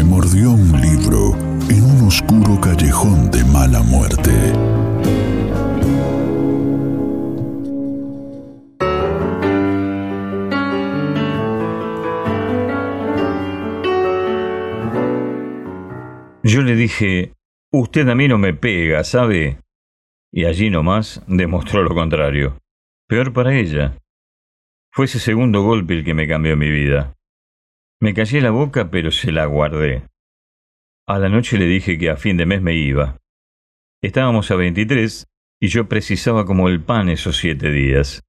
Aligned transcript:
Me 0.00 0.06
mordió 0.06 0.52
un 0.52 0.80
libro 0.80 1.34
en 1.68 1.82
un 1.82 2.06
oscuro 2.06 2.58
callejón 2.58 3.30
de 3.30 3.44
mala 3.44 3.82
muerte. 3.82 4.32
Yo 16.42 16.62
le 16.62 16.74
dije, 16.76 17.34
usted 17.70 18.08
a 18.08 18.14
mí 18.14 18.26
no 18.26 18.38
me 18.38 18.54
pega, 18.54 19.04
¿sabe? 19.04 19.58
Y 20.32 20.46
allí 20.46 20.70
nomás 20.70 21.22
demostró 21.26 21.82
lo 21.82 21.94
contrario. 21.94 22.56
Peor 23.06 23.34
para 23.34 23.54
ella. 23.54 23.98
Fue 24.92 25.04
ese 25.04 25.18
segundo 25.18 25.62
golpe 25.62 25.92
el 25.92 26.04
que 26.04 26.14
me 26.14 26.26
cambió 26.26 26.56
mi 26.56 26.70
vida. 26.70 27.19
Me 28.02 28.14
callé 28.14 28.40
la 28.40 28.50
boca, 28.50 28.90
pero 28.90 29.10
se 29.10 29.30
la 29.30 29.44
guardé. 29.44 30.04
A 31.06 31.18
la 31.18 31.28
noche 31.28 31.58
le 31.58 31.66
dije 31.66 31.98
que 31.98 32.08
a 32.08 32.16
fin 32.16 32.38
de 32.38 32.46
mes 32.46 32.62
me 32.62 32.74
iba. 32.74 33.18
Estábamos 34.02 34.50
a 34.50 34.56
23 34.56 35.26
y 35.60 35.68
yo 35.68 35.86
precisaba 35.86 36.46
como 36.46 36.70
el 36.70 36.82
pan 36.82 37.10
esos 37.10 37.36
siete 37.36 37.70
días. 37.70 38.22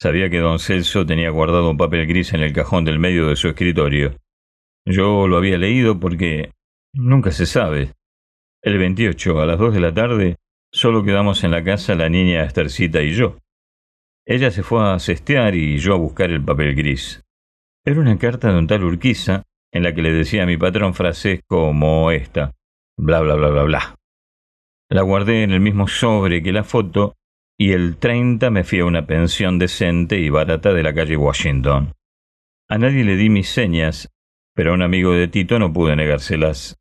Sabía 0.00 0.30
que 0.30 0.38
don 0.38 0.58
Celso 0.58 1.04
tenía 1.04 1.28
guardado 1.28 1.70
un 1.70 1.76
papel 1.76 2.06
gris 2.06 2.32
en 2.32 2.40
el 2.40 2.54
cajón 2.54 2.86
del 2.86 2.98
medio 2.98 3.28
de 3.28 3.36
su 3.36 3.48
escritorio. 3.48 4.16
Yo 4.86 5.28
lo 5.28 5.36
había 5.36 5.58
leído 5.58 6.00
porque 6.00 6.52
nunca 6.94 7.30
se 7.30 7.44
sabe. 7.44 7.92
El 8.62 8.78
28, 8.78 9.40
a 9.42 9.44
las 9.44 9.58
2 9.58 9.74
de 9.74 9.80
la 9.80 9.92
tarde, 9.92 10.36
solo 10.72 11.04
quedamos 11.04 11.44
en 11.44 11.50
la 11.50 11.62
casa 11.62 11.94
la 11.94 12.08
niña 12.08 12.44
Estercita 12.44 13.02
y 13.02 13.12
yo. 13.12 13.36
Ella 14.24 14.50
se 14.50 14.62
fue 14.62 14.88
a 14.88 14.98
cestear 14.98 15.54
y 15.54 15.76
yo 15.76 15.92
a 15.92 15.98
buscar 15.98 16.30
el 16.30 16.42
papel 16.42 16.74
gris. 16.74 17.22
Era 17.84 18.00
una 18.00 18.18
carta 18.18 18.52
de 18.52 18.58
un 18.58 18.66
tal 18.66 18.84
Urquiza 18.84 19.44
en 19.72 19.82
la 19.82 19.94
que 19.94 20.02
le 20.02 20.12
decía 20.12 20.42
a 20.42 20.46
mi 20.46 20.56
patrón 20.56 20.94
frases 20.94 21.40
como 21.46 22.10
esta, 22.10 22.54
bla 22.96 23.20
bla 23.20 23.34
bla 23.34 23.48
bla 23.50 23.62
bla. 23.64 23.94
La 24.90 25.02
guardé 25.02 25.42
en 25.42 25.52
el 25.52 25.60
mismo 25.60 25.86
sobre 25.88 26.42
que 26.42 26.52
la 26.52 26.64
foto 26.64 27.14
y 27.58 27.72
el 27.72 27.96
30 27.96 28.50
me 28.50 28.64
fui 28.64 28.80
a 28.80 28.84
una 28.84 29.06
pensión 29.06 29.58
decente 29.58 30.18
y 30.18 30.30
barata 30.30 30.72
de 30.72 30.82
la 30.82 30.94
calle 30.94 31.16
Washington. 31.16 31.92
A 32.68 32.78
nadie 32.78 33.04
le 33.04 33.16
di 33.16 33.28
mis 33.28 33.48
señas, 33.48 34.08
pero 34.54 34.70
a 34.70 34.74
un 34.74 34.82
amigo 34.82 35.12
de 35.12 35.28
Tito 35.28 35.58
no 35.58 35.72
pude 35.72 35.96
negárselas. 35.96 36.78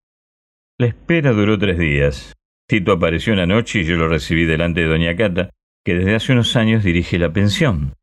La 0.78 0.88
espera 0.88 1.32
duró 1.32 1.58
tres 1.58 1.80
días. 1.80 2.34
Tito 2.68 2.92
apareció 2.92 3.34
una 3.34 3.46
noche 3.46 3.80
y 3.80 3.86
yo 3.86 3.96
lo 3.96 4.08
recibí 4.08 4.46
delante 4.46 4.82
de 4.82 4.88
doña 4.88 5.16
Cata, 5.16 5.50
que 5.84 5.96
desde 5.96 6.16
hace 6.16 6.34
unos 6.34 6.56
años 6.56 6.84
dirige 6.84 7.18
la 7.18 7.32
pensión. 7.32 7.94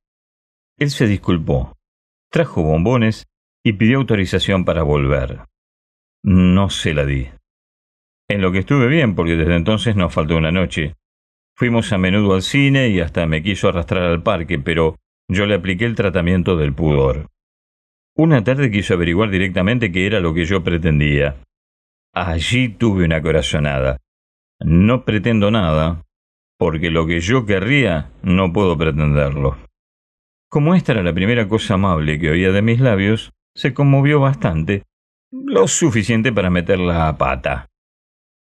Él 0.78 0.90
se 0.90 1.06
disculpó, 1.06 1.73
trajo 2.34 2.64
bombones 2.64 3.28
y 3.64 3.74
pidió 3.74 3.98
autorización 3.98 4.64
para 4.64 4.82
volver. 4.82 5.42
No 6.24 6.68
se 6.68 6.92
la 6.92 7.04
di. 7.04 7.28
En 8.28 8.40
lo 8.40 8.50
que 8.50 8.58
estuve 8.58 8.88
bien, 8.88 9.14
porque 9.14 9.36
desde 9.36 9.54
entonces 9.54 9.94
nos 9.94 10.12
faltó 10.12 10.36
una 10.36 10.50
noche. 10.50 10.96
Fuimos 11.56 11.92
a 11.92 11.98
menudo 11.98 12.34
al 12.34 12.42
cine 12.42 12.88
y 12.88 12.98
hasta 12.98 13.24
me 13.26 13.40
quiso 13.40 13.68
arrastrar 13.68 14.02
al 14.02 14.24
parque, 14.24 14.58
pero 14.58 14.96
yo 15.30 15.46
le 15.46 15.54
apliqué 15.54 15.84
el 15.84 15.94
tratamiento 15.94 16.56
del 16.56 16.74
pudor. 16.74 17.28
Una 18.16 18.42
tarde 18.42 18.72
quiso 18.72 18.94
averiguar 18.94 19.30
directamente 19.30 19.92
qué 19.92 20.04
era 20.04 20.18
lo 20.18 20.34
que 20.34 20.44
yo 20.44 20.64
pretendía. 20.64 21.36
Allí 22.12 22.68
tuve 22.68 23.04
una 23.04 23.22
corazonada. 23.22 23.98
No 24.58 25.04
pretendo 25.04 25.52
nada, 25.52 26.02
porque 26.58 26.90
lo 26.90 27.06
que 27.06 27.20
yo 27.20 27.46
querría 27.46 28.10
no 28.24 28.52
puedo 28.52 28.76
pretenderlo. 28.76 29.56
Como 30.54 30.76
esta 30.76 30.92
era 30.92 31.02
la 31.02 31.12
primera 31.12 31.48
cosa 31.48 31.74
amable 31.74 32.20
que 32.20 32.30
oía 32.30 32.52
de 32.52 32.62
mis 32.62 32.78
labios, 32.78 33.32
se 33.56 33.74
conmovió 33.74 34.20
bastante, 34.20 34.84
lo 35.32 35.66
suficiente 35.66 36.32
para 36.32 36.48
meter 36.48 36.78
la 36.78 37.18
pata. 37.18 37.70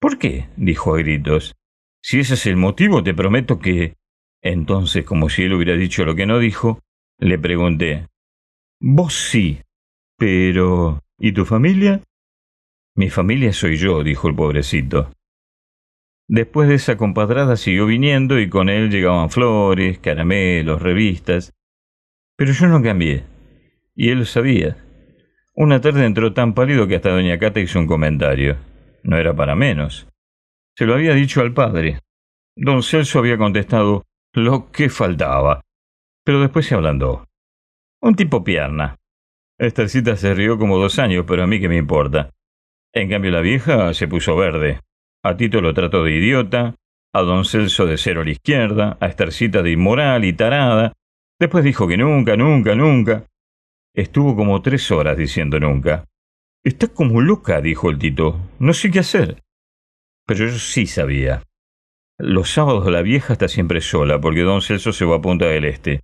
¿Por 0.01 0.17
qué? 0.17 0.49
dijo 0.57 0.93
a 0.93 0.97
gritos. 0.97 1.55
Si 2.03 2.19
ese 2.19 2.33
es 2.33 2.47
el 2.47 2.57
motivo, 2.57 3.01
te 3.01 3.13
prometo 3.13 3.59
que... 3.59 3.95
Entonces, 4.41 5.05
como 5.05 5.29
si 5.29 5.43
él 5.43 5.53
hubiera 5.53 5.77
dicho 5.77 6.03
lo 6.03 6.15
que 6.15 6.25
no 6.25 6.37
dijo, 6.37 6.81
le 7.17 7.39
pregunté, 7.39 8.07
Vos 8.81 9.13
sí, 9.13 9.61
pero... 10.17 10.99
¿Y 11.17 11.31
tu 11.31 11.45
familia? 11.45 12.01
Mi 12.93 13.09
familia 13.09 13.53
soy 13.53 13.77
yo, 13.77 14.03
dijo 14.03 14.27
el 14.27 14.35
pobrecito. 14.35 15.11
Después 16.27 16.67
de 16.67 16.75
esa 16.75 16.97
compadrada 16.97 17.55
siguió 17.55 17.85
viniendo 17.85 18.37
y 18.37 18.49
con 18.49 18.67
él 18.67 18.89
llegaban 18.89 19.29
flores, 19.29 19.99
caramelos, 19.99 20.81
revistas. 20.81 21.53
Pero 22.35 22.51
yo 22.51 22.67
no 22.67 22.81
cambié, 22.81 23.23
y 23.95 24.09
él 24.09 24.19
lo 24.19 24.25
sabía. 24.25 24.77
Una 25.53 25.79
tarde 25.79 26.05
entró 26.05 26.33
tan 26.33 26.53
pálido 26.53 26.87
que 26.87 26.97
hasta 26.97 27.11
doña 27.11 27.39
Cata 27.39 27.61
hizo 27.61 27.79
un 27.79 27.87
comentario. 27.87 28.57
No 29.03 29.17
era 29.17 29.33
para 29.33 29.55
menos. 29.55 30.07
Se 30.75 30.85
lo 30.85 30.95
había 30.95 31.13
dicho 31.13 31.41
al 31.41 31.53
padre. 31.53 31.99
Don 32.57 32.83
Celso 32.83 33.19
había 33.19 33.37
contestado 33.37 34.03
lo 34.33 34.71
que 34.71 34.89
faltaba, 34.89 35.61
pero 36.25 36.41
después 36.41 36.65
se 36.65 36.75
ablandó. 36.75 37.25
Un 38.01 38.15
tipo 38.15 38.43
pierna. 38.43 38.97
Estercita 39.57 40.17
se 40.17 40.33
rió 40.33 40.57
como 40.57 40.77
dos 40.77 40.99
años, 40.99 41.23
pero 41.25 41.43
a 41.43 41.47
mí 41.47 41.61
qué 41.61 41.69
me 41.69 41.77
importa. 41.77 42.31
En 42.93 43.09
cambio 43.09 43.31
la 43.31 43.41
vieja 43.41 43.93
se 43.93 44.07
puso 44.07 44.35
verde. 44.35 44.81
A 45.23 45.37
Tito 45.37 45.61
lo 45.61 45.73
trató 45.73 46.03
de 46.03 46.11
idiota, 46.11 46.75
a 47.13 47.21
don 47.21 47.45
Celso 47.45 47.85
de 47.85 47.97
cero 47.97 48.21
a 48.21 48.25
la 48.25 48.31
izquierda, 48.31 48.97
a 48.99 49.07
Estercita 49.07 49.61
de 49.61 49.71
inmoral 49.71 50.25
y 50.25 50.33
tarada. 50.33 50.93
Después 51.39 51.63
dijo 51.63 51.87
que 51.87 51.97
nunca, 51.97 52.37
nunca, 52.37 52.75
nunca. 52.75 53.25
Estuvo 53.93 54.35
como 54.35 54.61
tres 54.61 54.89
horas 54.91 55.17
diciendo 55.17 55.59
nunca. 55.59 56.05
Está 56.63 56.87
como 56.87 57.21
loca, 57.21 57.61
dijo 57.61 57.89
el 57.89 57.99
Tito. 57.99 58.39
No 58.59 58.73
sé 58.73 58.89
qué 58.89 58.99
hacer. 58.99 59.43
Pero 60.25 60.47
yo 60.47 60.57
sí 60.57 60.87
sabía. 60.87 61.43
Los 62.17 62.49
sábados 62.49 62.89
la 62.89 63.01
vieja 63.01 63.33
está 63.33 63.47
siempre 63.47 63.81
sola, 63.81 64.19
porque 64.19 64.41
don 64.41 64.61
Celso 64.61 64.93
se 64.93 65.05
va 65.05 65.17
a 65.17 65.21
Punta 65.21 65.45
del 65.45 65.65
Este. 65.65 66.01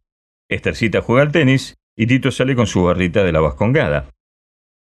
Estercita 0.49 1.01
juega 1.01 1.21
al 1.21 1.31
tenis 1.31 1.75
y 1.95 2.07
Tito 2.07 2.31
sale 2.31 2.55
con 2.55 2.67
su 2.67 2.83
barrita 2.83 3.23
de 3.23 3.31
la 3.31 3.39
vascongada. 3.39 4.09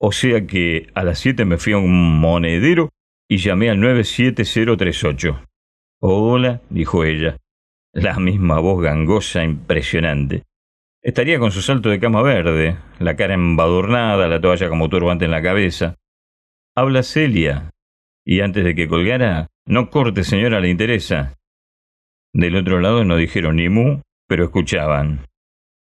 O 0.01 0.11
sea 0.11 0.47
que 0.47 0.89
a 0.95 1.05
las 1.05 1.21
siete 1.21 1.45
me 1.45 1.59
fui 1.59 1.73
a 1.75 1.79
un 1.79 2.19
monedero 2.19 2.91
y 3.29 3.37
llamé 3.37 3.71
al 3.71 3.81
97038. 3.81 5.45
Hola, 6.01 6.61
dijo 6.69 7.05
ella. 7.05 7.37
La 7.93 8.19
misma 8.19 8.59
voz 8.59 8.83
gangosa 8.83 9.45
impresionante. 9.45 10.45
Estaría 11.03 11.39
con 11.39 11.51
su 11.51 11.61
salto 11.61 11.91
de 11.91 12.01
cama 12.01 12.23
verde, 12.23 12.79
la 12.99 13.17
cara 13.17 13.35
embadurnada, 13.35 14.29
la 14.29 14.41
toalla 14.41 14.69
como 14.69 14.89
turbante 14.89 15.25
en 15.25 15.31
la 15.31 15.43
cabeza. 15.43 15.97
Habla 16.75 17.03
Celia. 17.03 17.71
Y 18.25 18.41
antes 18.41 18.65
de 18.65 18.75
que 18.75 18.89
colgara, 18.89 19.49
no 19.67 19.91
corte, 19.91 20.25
señora, 20.25 20.61
le 20.61 20.71
interesa. 20.71 21.37
Del 22.33 22.57
otro 22.57 22.81
lado 22.81 23.05
no 23.05 23.17
dijeron 23.17 23.57
ni 23.57 23.69
mu, 23.69 24.01
pero 24.27 24.45
escuchaban. 24.45 25.27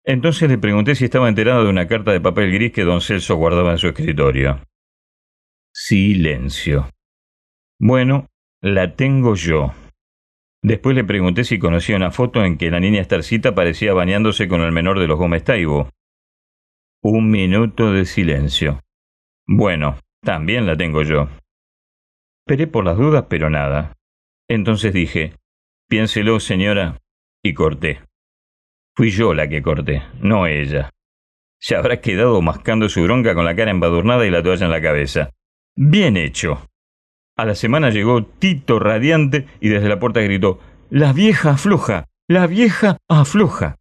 Entonces 0.04 0.48
le 0.50 0.60
pregunté 0.60 0.94
si 0.94 1.06
estaba 1.06 1.30
enterado 1.30 1.64
de 1.64 1.70
una 1.70 1.88
carta 1.88 2.12
de 2.12 2.22
papel 2.22 2.52
gris 2.52 2.72
que 2.72 2.84
don 2.84 3.02
Celso 3.02 3.36
guardaba 3.36 3.72
en 3.72 3.78
su 3.80 3.88
escritorio. 3.88 4.60
Silencio. 5.74 6.90
Bueno, 7.80 8.28
la 8.62 8.96
tengo 8.96 9.34
yo. 9.34 9.74
Después 10.66 10.96
le 10.96 11.04
pregunté 11.04 11.44
si 11.44 11.60
conocía 11.60 11.96
una 11.96 12.10
foto 12.10 12.44
en 12.44 12.58
que 12.58 12.72
la 12.72 12.80
niña 12.80 13.00
Estarcita 13.00 13.54
parecía 13.54 13.94
bañándose 13.94 14.48
con 14.48 14.62
el 14.62 14.72
menor 14.72 15.00
de 15.00 15.06
los 15.06 15.20
Gómez 15.20 15.44
Taibo. 15.44 15.92
Un 17.04 17.30
minuto 17.30 17.92
de 17.92 18.06
silencio. 18.06 18.82
Bueno, 19.46 20.00
también 20.24 20.66
la 20.66 20.76
tengo 20.76 21.04
yo. 21.04 21.30
Esperé 22.40 22.66
por 22.66 22.84
las 22.84 22.98
dudas, 22.98 23.26
pero 23.30 23.52
nada. 23.52 23.94
Entonces 24.48 24.92
dije, 24.92 25.36
piénselo, 25.88 26.40
señora, 26.40 26.98
y 27.44 27.54
corté. 27.54 28.02
Fui 28.96 29.12
yo 29.12 29.36
la 29.36 29.48
que 29.48 29.62
corté, 29.62 30.02
no 30.20 30.48
ella. 30.48 30.90
Se 31.60 31.76
habrá 31.76 32.02
quedado 32.02 32.42
mascando 32.42 32.90
su 32.90 33.04
bronca 33.04 33.36
con 33.36 33.46
la 33.46 33.56
cara 33.56 33.70
embadurnada 33.70 34.26
y 34.26 34.32
la 34.32 34.42
toalla 34.42 34.66
en 34.66 34.72
la 34.72 34.82
cabeza. 34.82 35.30
Bien 35.76 36.18
hecho. 36.18 36.68
A 37.38 37.46
la 37.46 37.56
semana 37.56 37.90
llegó 37.90 38.26
Tito 38.26 38.80
radiante 38.80 39.48
y 39.60 39.70
desde 39.70 39.90
la 39.90 40.00
puerta 40.00 40.22
gritó, 40.22 40.60
La 40.90 41.12
vieja 41.12 41.52
afloja, 41.52 42.06
la 42.30 42.48
vieja 42.48 42.98
afloja. 43.10 43.76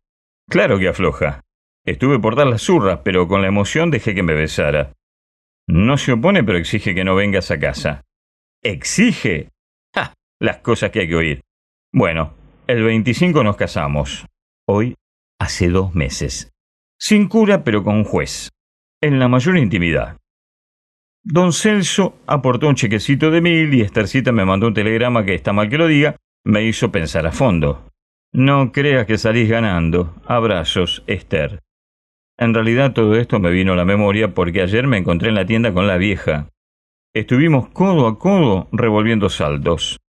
Claro 0.48 0.78
que 0.78 0.88
afloja. 0.88 1.42
Estuve 1.86 2.18
por 2.18 2.34
dar 2.34 2.46
las 2.46 2.62
zurras, 2.62 3.00
pero 3.04 3.28
con 3.28 3.42
la 3.42 3.48
emoción 3.48 3.90
dejé 3.90 4.14
que 4.14 4.22
me 4.22 4.34
besara. 4.34 4.94
No 5.68 5.96
se 5.96 6.12
opone, 6.12 6.42
pero 6.42 6.58
exige 6.58 6.94
que 6.94 7.04
no 7.04 7.14
vengas 7.14 7.50
a 7.50 7.58
casa. 7.58 8.02
¿Exige? 8.62 9.50
¡Ja! 9.94 10.14
Las 10.40 10.58
cosas 10.58 10.90
que 10.90 11.00
hay 11.00 11.08
que 11.08 11.16
oír. 11.16 11.40
Bueno, 11.92 12.34
el 12.66 12.82
25 12.82 13.44
nos 13.44 13.56
casamos. 13.56 14.26
Hoy 14.66 14.94
hace 15.38 15.68
dos 15.68 15.94
meses. 15.94 16.50
Sin 16.98 17.28
cura, 17.28 17.64
pero 17.64 17.84
con 17.84 18.04
juez. 18.04 18.50
En 19.00 19.18
la 19.18 19.28
mayor 19.28 19.58
intimidad. 19.58 20.16
Don 21.26 21.54
Celso 21.54 22.18
aportó 22.26 22.68
un 22.68 22.74
chequecito 22.74 23.30
de 23.30 23.40
mil 23.40 23.72
y 23.72 23.80
Estercita 23.80 24.30
me 24.30 24.44
mandó 24.44 24.66
un 24.66 24.74
telegrama 24.74 25.24
que 25.24 25.34
está 25.34 25.54
mal 25.54 25.70
que 25.70 25.78
lo 25.78 25.86
diga, 25.86 26.16
me 26.44 26.64
hizo 26.64 26.92
pensar 26.92 27.26
a 27.26 27.32
fondo. 27.32 27.88
No 28.30 28.72
creas 28.72 29.06
que 29.06 29.16
salís 29.16 29.48
ganando. 29.48 30.14
Abrazos, 30.26 31.02
Esther. 31.06 31.60
En 32.36 32.52
realidad 32.52 32.92
todo 32.92 33.16
esto 33.16 33.40
me 33.40 33.50
vino 33.50 33.72
a 33.72 33.76
la 33.76 33.86
memoria 33.86 34.34
porque 34.34 34.60
ayer 34.60 34.86
me 34.86 34.98
encontré 34.98 35.30
en 35.30 35.36
la 35.36 35.46
tienda 35.46 35.72
con 35.72 35.86
la 35.86 35.96
vieja. 35.96 36.50
Estuvimos 37.14 37.68
codo 37.70 38.06
a 38.06 38.18
codo 38.18 38.68
revolviendo 38.72 39.30
saldos. 39.30 40.00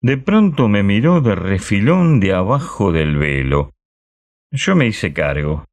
De 0.00 0.18
pronto 0.18 0.68
me 0.68 0.84
miró 0.84 1.20
de 1.20 1.34
refilón 1.34 2.20
de 2.20 2.32
abajo 2.32 2.92
del 2.92 3.16
velo. 3.16 3.70
Yo 4.52 4.76
me 4.76 4.86
hice 4.86 5.12
cargo. 5.12 5.64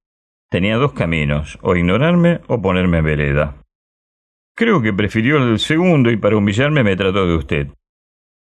Tenía 0.50 0.78
dos 0.78 0.94
caminos, 0.94 1.60
o 1.62 1.76
ignorarme 1.76 2.40
o 2.48 2.62
ponerme 2.62 3.00
en 3.00 3.06
vereda. 3.06 3.67
Creo 4.58 4.82
que 4.82 4.92
prefirió 4.92 5.38
el 5.38 5.60
segundo 5.60 6.10
y 6.10 6.18
para 6.18 6.36
humillarme 6.36 6.84
me 6.84 6.96
trató 6.96 7.28
de 7.28 7.36
usted. 7.36 7.68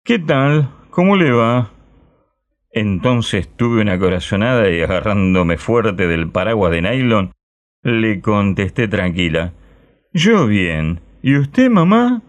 ¿Qué 0.03 0.17
tal? 0.17 0.71
¿Cómo 0.89 1.15
le 1.15 1.31
va? 1.31 1.73
Entonces 2.71 3.47
tuve 3.55 3.83
una 3.83 3.99
corazonada 3.99 4.67
y 4.71 4.81
agarrándome 4.81 5.59
fuerte 5.59 6.07
del 6.07 6.31
paraguas 6.31 6.71
de 6.71 6.81
nylon, 6.81 7.33
le 7.83 8.19
contesté 8.19 8.87
tranquila. 8.87 9.53
Yo 10.11 10.47
bien. 10.47 11.01
¿Y 11.21 11.37
usted, 11.37 11.69
mamá? 11.69 12.23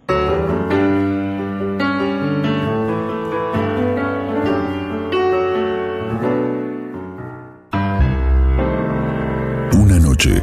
Una 9.73 9.99
noche 9.99 10.43